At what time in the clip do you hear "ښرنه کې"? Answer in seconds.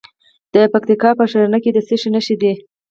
1.31-1.71